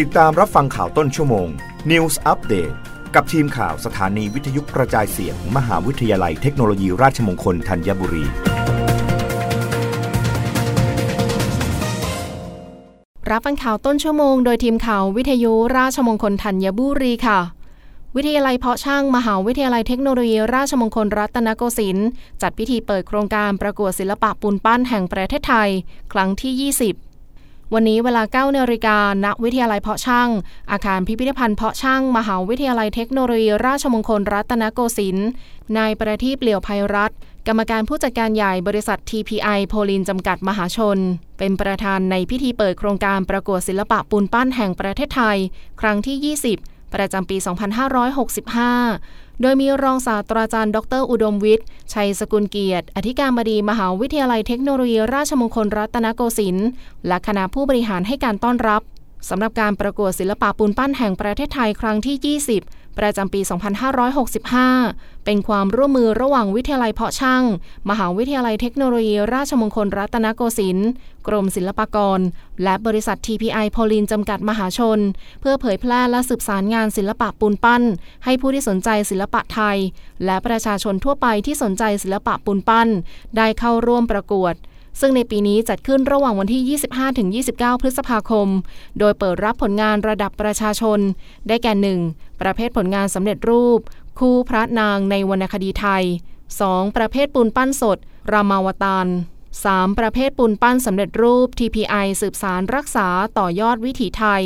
[0.00, 1.48] ติดตามรับฟังข่าวต้นชั่วโมง
[1.90, 2.74] News Update
[3.14, 8.24] กับทีมข่าวสถานีวิทยุกระจายเสียงมมหาวิทยาลัยเทคโนโลยีราชมงคลธัญบุรี
[13.30, 17.40] รับฟังข่าวต้นชั่วโมงโดยทีมข่าววิทยุราชมงคลธัญบุรีค่ะ
[18.16, 22.08] วิทยาลัยเพาะช่างมหาวิทยาลัยเทคโนโลยีราชมงคลรัตนโกสินทร์
[22.42, 25.70] จัดพิธีเปิดโครงการประกวดศิลปะปูนปั้นแห่งประเทศไทย
[26.12, 27.11] ครั้งที่ 20
[27.76, 30.28] วันนี้เวลา9นาฬิกาณวิทยาลัยเพาะช่าง
[30.72, 35.28] อาคารพิพิธภัณฑ์เพาะช่าง มหาวิทยาลัยเทคโนโลยี ราชมงคลรัตนโกสินทร์
[35.76, 37.10] นายประทีปเหลี่ยวภัยรัฐ
[37.46, 40.98] กรรมการผู้จัดการใหญ่บริษัท TPI โพลินจำกัดมหาชน
[41.38, 45.38] เป็นประธานในพิธีเปิดโครงการประกวดศิลปะปูนปั้นแห่งประเทศไทย
[45.80, 47.36] ครั้งที่ 20 ประจำปี
[48.78, 56.68] 2565 โดยมีรองศาสตราจารย์ ดร อุดมวิทย์ ชัยสกุลเกียรติ อธิการบดีมหาวิทยาลัยเทคโนโลยี ราชมงคลรัตนโกสินทร์
[57.06, 58.82] และคณะผู้บริหารให้การต้อนรับ
[59.28, 63.40] สำหรับการประกวดศิลปะปูนปั้นแห่งประเทศไทยครั้งที่ 20 ประจำปี
[64.72, 67.44] 2565 เป็นความร่วมมือระหว่างวิทยาลัยเพาะช่าง
[67.90, 70.90] มหาวิทยาลัยเทคโนโลยี ราชมงคลรัตนโกสินทร์
[71.26, 72.20] กรมศิลปากร
[72.62, 74.98] และบริษัท TPI โพลินจำกัดมหาชน
[75.40, 77.82] เพื่อเผยแพร่และสืบสารงานศิลปะปูนปั้น
[78.24, 79.78] ให้ผู้ที่สนใจศิลปะไทย
[80.24, 82.88] และประชาชนทั่วไปที่สนใจศิลปะปูนปั้น
[83.36, 84.54] ได้เข้าร่วมประกวด
[85.00, 86.62] ซึ่งในปีนี้จัดขึ้นระหว่างวันที่
[87.22, 88.48] 25-29 พฤษภาคม
[88.98, 90.98] โดยเปิดรับผลงานระดับประชาชน
[91.48, 92.40] ได้แก่ 1.
[92.40, 93.80] ประเภทผลงานสำเร็จรูป
[94.18, 96.04] คู่พระนางในวรรณคดีไทย
[96.50, 96.96] 2.
[96.96, 97.98] ประเภทปูนปั้นสด
[98.32, 99.06] รามาวตาร
[99.60, 99.98] 3.
[99.98, 103.08] ประเภทปูนปั้นสำเร็จรูป TPI สืบสารรักษา
[103.38, 104.42] ต่อยอดวิถีไทย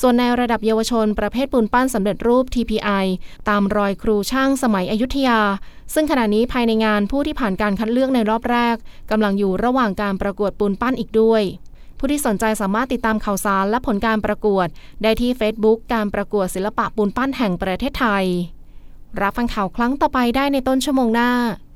[0.00, 3.04] ส่วนในระดับเยาวชน ประเภทปูนปั้นสำเร็จรูป TPI
[3.48, 5.40] ตามรอยครูช่างสมัยอยุธยา
[5.94, 8.76] ซึ่งขณะนี้ภายในงานผู้ที่ผ่านการคัดเลือกในรอบแรก
[9.10, 11.42] กำลังอยู่ระหว่างการประกวดปูนปั้นอีกด้วย
[11.98, 14.66] ผู้ที่สนใจสามารถติดตามข่าวสารและผลการประกวด
[15.02, 18.26] ได้ที่ Facebook การประกวดศิลปะปูนปั้นแห่งประเทศไทย
[19.20, 21.30] รับฟังข่าวครั้งต่อไปได้ในต้นชั่วโมงหน้า